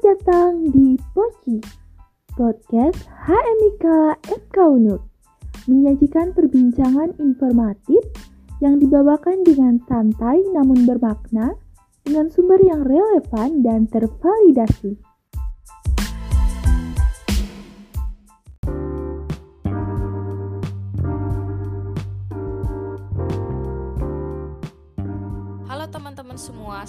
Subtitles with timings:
[0.00, 1.60] Selamat datang di Poci,
[2.32, 3.84] podcast HMIK
[4.32, 5.04] FK Unut,
[5.68, 8.00] menyajikan perbincangan informatif
[8.64, 11.52] yang dibawakan dengan santai namun bermakna,
[12.00, 14.96] dengan sumber yang relevan dan tervalidasi.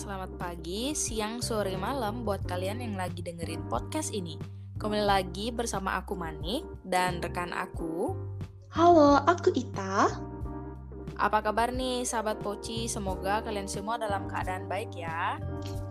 [0.01, 4.33] Selamat pagi, siang, sore, malam buat kalian yang lagi dengerin podcast ini.
[4.81, 8.17] Kembali lagi bersama aku Manik dan rekan aku.
[8.73, 10.09] Halo, aku Ita.
[11.21, 12.89] Apa kabar nih sahabat Poci?
[12.89, 15.37] Semoga kalian semua dalam keadaan baik ya.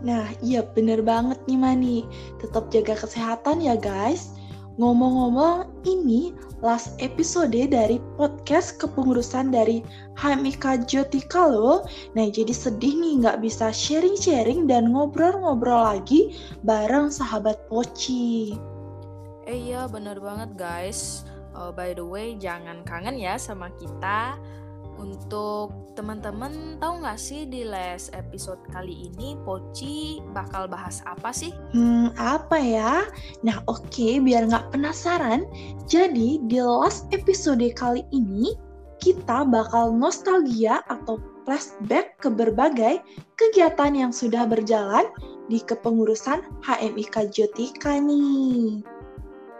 [0.03, 1.97] Nah, iya bener banget nih Mani.
[2.43, 4.35] Tetap jaga kesehatan ya guys.
[4.79, 6.31] Ngomong-ngomong, ini
[6.63, 9.83] last episode dari podcast kepengurusan dari
[10.15, 11.83] HMIK Jotika loh.
[12.15, 18.55] Nah, jadi sedih nih nggak bisa sharing-sharing dan ngobrol-ngobrol lagi bareng sahabat Poci.
[19.49, 21.27] Eh iya bener banget guys.
[21.51, 24.39] Uh, by the way, jangan kangen ya sama kita.
[25.01, 31.49] Untuk teman-teman tahu nggak sih di last episode kali ini Poci bakal bahas apa sih?
[31.73, 33.09] Hmm, apa ya?
[33.41, 35.49] Nah, oke, biar nggak penasaran.
[35.89, 38.53] Jadi, di last episode kali ini,
[39.01, 41.17] kita bakal nostalgia atau
[41.49, 43.01] flashback ke berbagai
[43.41, 45.09] kegiatan yang sudah berjalan
[45.49, 48.85] di kepengurusan HMIK Jotika nih.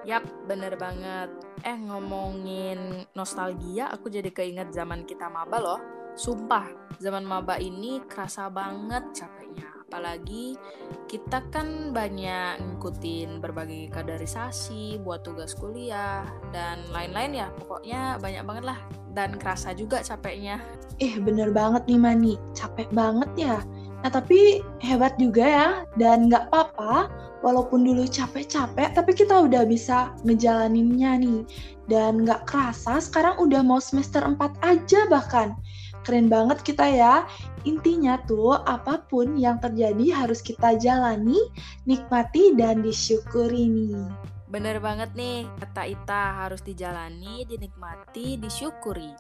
[0.02, 1.30] Yap, bener banget.
[1.62, 5.82] Eh, ngomongin nostalgia, aku jadi keinget zaman kita maba loh.
[6.18, 9.70] Sumpah, zaman maba ini kerasa banget capeknya.
[9.86, 10.58] Apalagi
[11.06, 17.48] kita kan banyak ngikutin berbagai kaderisasi buat tugas kuliah dan lain-lain ya.
[17.62, 18.80] Pokoknya banyak banget lah.
[19.12, 20.64] Dan kerasa juga capeknya.
[20.98, 22.34] Eh, bener banget nih Mani.
[22.56, 23.58] Capek banget ya.
[24.02, 25.70] Nah, tapi hebat juga ya.
[26.00, 31.42] Dan nggak apa-apa, walaupun dulu capek-capek, tapi kita udah bisa ngejalaninnya nih.
[31.90, 35.58] Dan nggak kerasa, sekarang udah mau semester 4 aja bahkan.
[36.02, 37.30] Keren banget kita ya.
[37.62, 41.38] Intinya tuh, apa pun yang terjadi harus kita jalani,
[41.86, 44.10] nikmati, dan disyukuri nih.
[44.50, 49.14] Bener banget nih, kata Ita harus dijalani, dinikmati, disyukuri.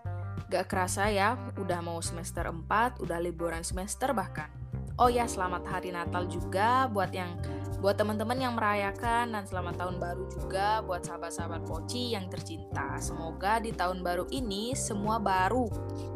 [0.52, 4.52] Gak kerasa ya, udah mau semester 4, udah liburan semester bahkan.
[5.00, 7.32] Oh ya, selamat hari Natal juga buat yang
[7.82, 12.94] buat teman-teman yang merayakan dan selamat tahun baru juga buat sahabat-sahabat Poci yang tercinta.
[13.02, 15.66] Semoga di tahun baru ini semua baru.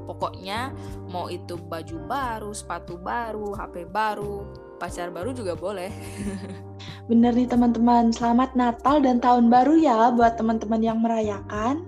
[0.06, 0.70] Pokoknya
[1.10, 4.46] mau itu baju baru, sepatu baru, HP baru,
[4.78, 5.90] pacar baru juga boleh.
[7.10, 11.82] Bener nih teman-teman, selamat Natal dan tahun baru ya buat teman-teman yang merayakan.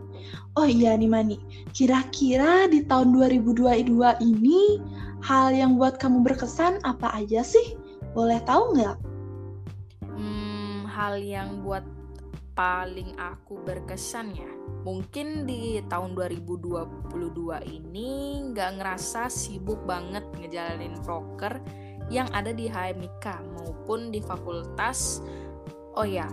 [0.58, 1.38] Oh iya nih Mani,
[1.78, 3.94] kira-kira di tahun 2022
[4.26, 4.82] ini
[5.22, 7.78] hal yang buat kamu berkesan apa aja sih?
[8.18, 9.07] Boleh tahu nggak?
[10.98, 11.86] Hal yang buat
[12.58, 14.50] paling aku berkesan ya.
[14.82, 17.14] Mungkin di tahun 2022
[17.70, 21.62] ini nggak ngerasa sibuk banget ngejalanin proker
[22.10, 25.22] yang ada di HMIK maupun di fakultas.
[25.94, 26.26] Oh ya,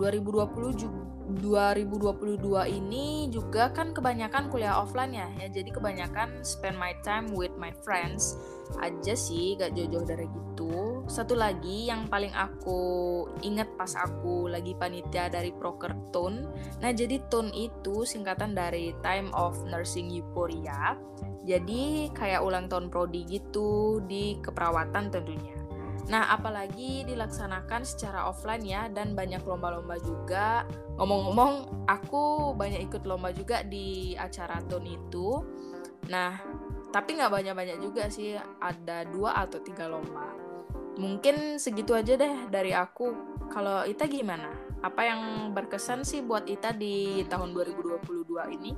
[0.00, 1.00] 2020 juga
[1.30, 7.54] 2022 ini juga kan kebanyakan kuliah offline ya, ya jadi kebanyakan spend my time with
[7.54, 8.34] my friends
[8.82, 10.99] aja sih, gak jauh-jauh dari gitu.
[11.10, 16.46] Satu lagi yang paling aku inget pas aku lagi panitia dari Proker Tone.
[16.78, 20.94] Nah jadi Tone itu singkatan dari Time of Nursing Euphoria.
[21.42, 25.58] Jadi kayak ulang tahun prodi gitu di keperawatan tentunya.
[26.10, 30.66] Nah, apalagi dilaksanakan secara offline ya dan banyak lomba-lomba juga.
[30.98, 35.38] Ngomong-ngomong, aku banyak ikut lomba juga di acara TUN itu.
[36.10, 36.34] Nah,
[36.90, 40.39] tapi nggak banyak-banyak juga sih, ada dua atau tiga lomba.
[41.00, 43.16] Mungkin segitu aja deh dari aku.
[43.48, 44.52] Kalau Ita gimana?
[44.84, 48.72] Apa yang berkesan sih buat Ita di tahun 2022 ini?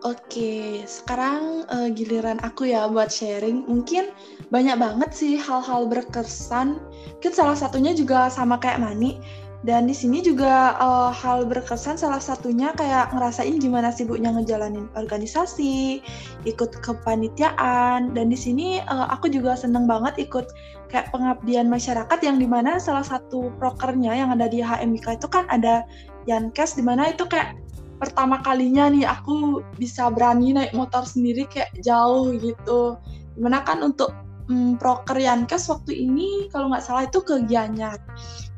[0.00, 3.66] Oke, sekarang uh, giliran aku ya buat sharing.
[3.66, 4.14] Mungkin
[4.48, 6.78] banyak banget sih hal-hal berkesan.
[7.18, 9.18] Mungkin salah satunya juga sama kayak Mani.
[9.60, 16.00] Dan di sini juga uh, hal berkesan salah satunya kayak ngerasain gimana sibuknya ngejalanin organisasi,
[16.48, 18.16] ikut kepanitiaan.
[18.16, 20.48] Dan di sini uh, aku juga seneng banget ikut
[20.88, 25.44] kayak pengabdian masyarakat yang di mana salah satu prokernya yang ada di HMIK itu kan
[25.52, 25.84] ada
[26.24, 27.60] Yankes di mana itu kayak
[28.00, 32.96] pertama kalinya nih aku bisa berani naik motor sendiri kayak jauh gitu.
[33.36, 34.16] Di mana kan untuk
[34.50, 38.02] hmm, proker Yankes waktu ini kalau nggak salah itu ke Gianyar.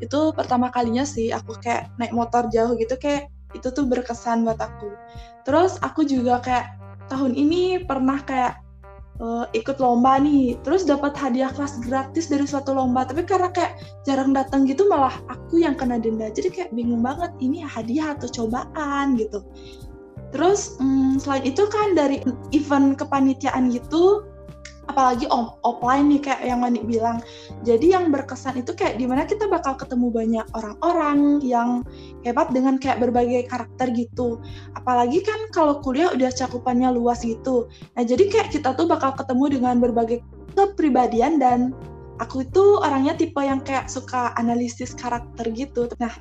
[0.01, 4.57] Itu pertama kalinya sih aku kayak naik motor jauh gitu kayak itu tuh berkesan buat
[4.57, 4.89] aku.
[5.45, 6.67] Terus aku juga kayak
[7.13, 8.57] tahun ini pernah kayak
[9.21, 13.77] uh, ikut lomba nih, terus dapat hadiah kelas gratis dari suatu lomba, tapi karena kayak
[14.09, 18.33] jarang datang gitu malah aku yang kena denda, jadi kayak bingung banget ini hadiah atau
[18.33, 19.45] cobaan gitu.
[20.33, 22.25] Terus um, selain itu kan dari
[22.57, 24.25] event kepanitiaan gitu
[24.93, 27.25] apalagi on, offline nih kayak yang Mani bilang.
[27.65, 31.81] Jadi yang berkesan itu kayak di mana kita bakal ketemu banyak orang-orang yang
[32.23, 34.37] hebat dengan kayak berbagai karakter gitu.
[34.77, 37.73] Apalagi kan kalau kuliah udah cakupannya luas gitu.
[37.97, 40.21] Nah jadi kayak kita tuh bakal ketemu dengan berbagai
[40.53, 41.73] kepribadian dan
[42.21, 45.89] aku itu orangnya tipe yang kayak suka analisis karakter gitu.
[45.97, 46.13] Nah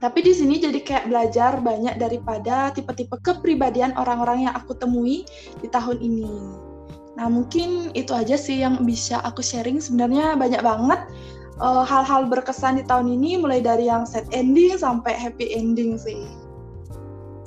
[0.00, 5.28] tapi di sini jadi kayak belajar banyak daripada tipe-tipe kepribadian orang-orang yang aku temui
[5.60, 6.69] di tahun ini.
[7.18, 9.82] Nah, mungkin itu aja sih yang bisa aku sharing.
[9.82, 11.00] Sebenarnya banyak banget
[11.58, 16.26] eh, hal-hal berkesan di tahun ini, mulai dari yang sad ending sampai happy ending sih.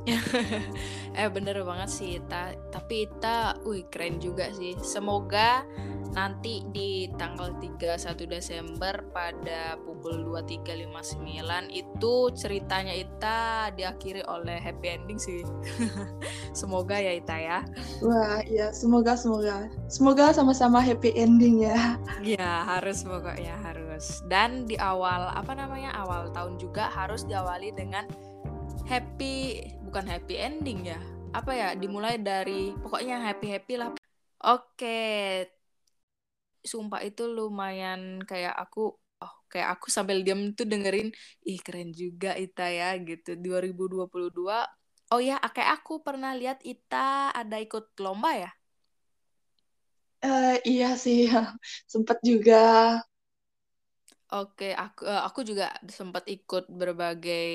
[1.19, 2.55] eh bener banget sih Ita.
[2.71, 4.75] Tapi Ita wih keren juga sih.
[4.83, 5.63] Semoga
[6.13, 15.17] nanti di tanggal 31 Desember pada pukul 23.59 itu ceritanya Ita diakhiri oleh happy ending
[15.17, 15.41] sih.
[16.59, 17.59] Semoga ya Ita ya.
[18.05, 19.67] Wah ya semoga semoga.
[19.89, 21.97] Semoga sama-sama happy ending ya.
[22.21, 24.21] Ya harus pokoknya harus.
[24.29, 28.05] Dan di awal apa namanya awal tahun juga harus diawali dengan
[28.89, 30.99] happy bukan happy ending ya.
[31.33, 33.89] Apa ya dimulai dari pokoknya happy happy lah.
[34.43, 35.01] Oke.
[36.63, 41.11] Sumpah itu lumayan kayak aku oh kayak aku sambil diam tuh dengerin
[41.45, 43.35] ih keren juga Ita ya gitu.
[43.37, 44.65] 2022
[45.13, 48.51] oh ya kayak aku pernah lihat Ita ada ikut lomba ya?
[50.23, 51.27] Uh, iya sih
[51.91, 52.55] sempet juga
[54.33, 57.49] Oke, aku uh, aku juga sempat ikut berbagai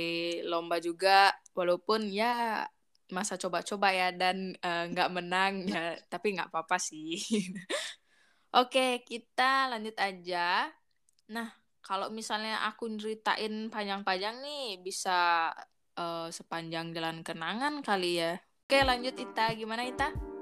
[0.47, 2.63] lomba juga, walaupun ya
[3.11, 7.19] masa coba-coba ya dan eh, nggak menang ya, tapi nggak apa-apa sih.
[8.61, 10.69] Oke, kita lanjut aja.
[11.33, 11.49] Nah,
[11.85, 15.51] kalau misalnya aku ceritain panjang-panjang nih, bisa
[15.97, 18.41] uh, sepanjang jalan kenangan kali ya.
[18.69, 19.53] Oke, lanjut Ita.
[19.57, 20.38] Gimana Ita?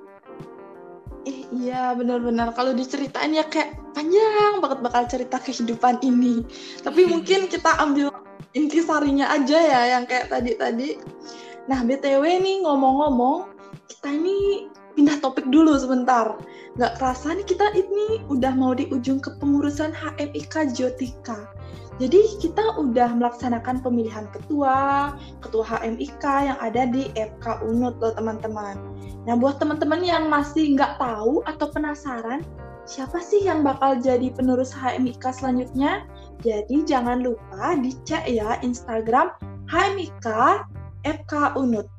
[1.56, 6.44] Iya benar-benar kalau diceritain ya kayak panjang banget bakal cerita kehidupan ini.
[6.84, 8.12] Tapi mungkin kita ambil
[8.52, 11.00] intisarinya aja ya yang kayak tadi-tadi.
[11.66, 13.48] Nah btw nih ngomong-ngomong
[13.88, 16.36] kita ini pindah topik dulu sebentar.
[16.76, 21.48] Gak kerasa nih kita ini udah mau di ujung kepengurusan HMIK Jotika.
[21.96, 28.76] Jadi kita udah melaksanakan pemilihan ketua, ketua HMIK yang ada di FK UNUT loh teman-teman.
[29.26, 32.46] Nah buat teman-teman yang masih nggak tahu atau penasaran,
[32.86, 36.06] siapa sih yang bakal jadi penerus HMIK selanjutnya?
[36.46, 39.34] Jadi jangan lupa dicek ya Instagram
[39.66, 40.26] HMIK
[41.02, 41.90] FK UNUT.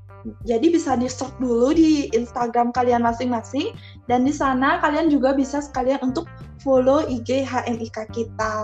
[0.44, 3.76] Jadi bisa di search dulu di Instagram kalian masing-masing
[4.12, 6.28] dan di sana kalian juga bisa sekalian untuk
[6.64, 8.56] follow IG HMIK kita.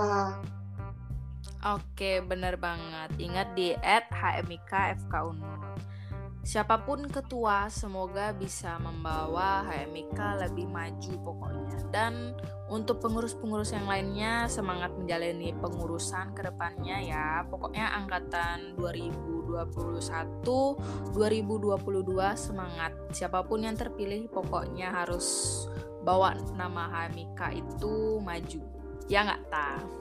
[1.64, 3.16] Oke, bener banget.
[3.16, 4.72] Ingat di HMIK
[5.08, 5.14] FK
[6.44, 11.80] Siapa pun ketua, semoga bisa membawa HMIK lebih maju pokoknya.
[11.88, 12.36] Dan
[12.68, 17.48] untuk pengurus-pengurus yang lainnya, semangat menjalani pengurusan ke depannya ya.
[17.48, 22.92] Pokoknya angkatan 2021, 2022 semangat.
[23.16, 25.64] Siapa pun yang terpilih pokoknya harus
[26.04, 28.60] bawa nama HMIK itu maju.
[29.08, 29.96] Ya nggak, tahu.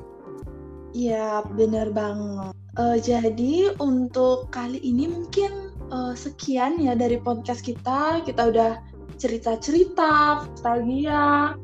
[0.91, 2.51] Iya, benar banget.
[2.73, 8.25] Uh, jadi untuk kali ini mungkin uh, sekian ya dari podcast kita.
[8.25, 8.81] Kita udah
[9.21, 11.55] cerita-cerita, nostalgia.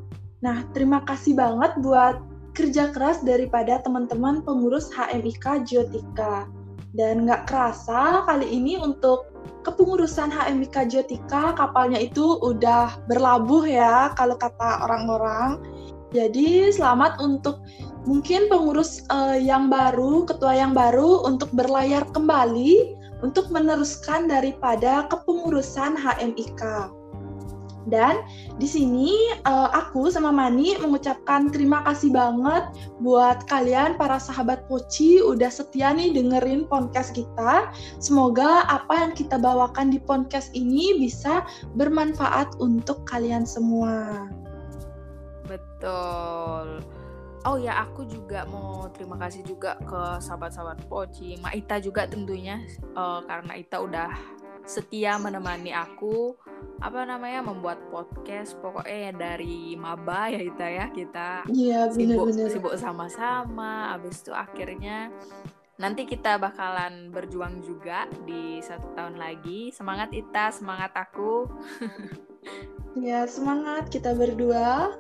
[0.45, 2.23] Nah, terima kasih banget buat
[2.55, 6.47] kerja keras daripada teman-teman pengurus HMIK Jotika.
[6.93, 9.33] Dan nggak kerasa kali ini untuk
[9.67, 15.59] kepengurusan HMIK Jotika kapalnya itu udah berlabuh ya kalau kata orang-orang.
[16.09, 17.61] Jadi selamat untuk
[18.09, 25.99] mungkin pengurus uh, yang baru, ketua yang baru untuk berlayar kembali untuk meneruskan daripada kepengurusan
[25.99, 26.93] HMIK.
[27.89, 28.21] Dan
[28.61, 29.17] di sini
[29.49, 32.69] uh, aku sama Mani mengucapkan terima kasih banget
[33.01, 37.73] buat kalian para sahabat Poci udah setia nih dengerin podcast kita.
[37.97, 41.49] Semoga apa yang kita bawakan di podcast ini bisa
[41.81, 44.29] bermanfaat untuk kalian semua.
[45.49, 46.85] Betul.
[47.47, 52.59] Oh ya, aku juga mau terima kasih juga ke sahabat-sahabat Poci, Mak Ita juga tentunya.
[52.99, 54.11] Uh, karena Ita udah
[54.69, 56.35] setia menemani aku
[56.83, 58.59] apa namanya membuat podcast.
[58.59, 60.87] Pokoknya dari maba ya Ita ya.
[60.91, 61.47] Kita
[61.95, 62.51] sibuk bener.
[62.51, 63.95] sibuk sama-sama.
[63.95, 65.15] Abis itu akhirnya
[65.79, 69.71] nanti kita bakalan berjuang juga di satu tahun lagi.
[69.71, 70.51] Semangat Ita.
[70.51, 71.47] Semangat aku.
[72.99, 73.95] Ya, semangat.
[73.95, 74.91] Kita berdua.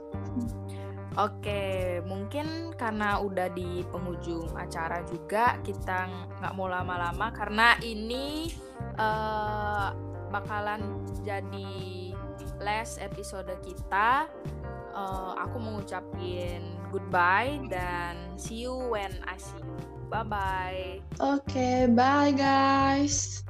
[1.18, 6.06] Oke, mungkin karena udah di penghujung acara juga kita
[6.38, 8.54] nggak mau lama-lama karena ini
[9.02, 9.90] uh,
[10.30, 12.14] bakalan jadi
[12.62, 14.30] last episode kita.
[14.94, 19.74] Uh, aku mengucapin goodbye dan see you when I see you.
[20.06, 21.02] Bye bye.
[21.18, 23.42] Oke, okay, bye guys.